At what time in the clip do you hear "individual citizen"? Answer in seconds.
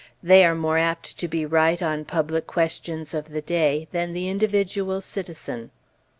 4.29-5.69